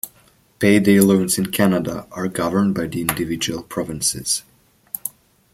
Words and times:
Payday 0.57 0.99
loans 0.99 1.37
in 1.37 1.51
Canada 1.51 2.07
are 2.11 2.27
governed 2.27 2.73
by 2.73 2.87
the 2.87 3.01
individual 3.01 3.61
provinces. 3.61 4.41